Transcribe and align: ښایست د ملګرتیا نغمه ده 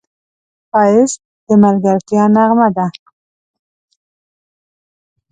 ښایست 0.71 1.19
د 1.47 1.49
ملګرتیا 1.63 2.23
نغمه 2.35 2.69
ده 2.77 2.85